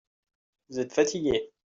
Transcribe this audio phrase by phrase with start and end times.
[0.69, 1.51] Vous êtes fatigués.